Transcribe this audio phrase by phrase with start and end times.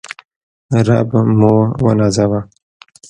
[0.87, 1.09] رب
[1.83, 2.41] موونازوه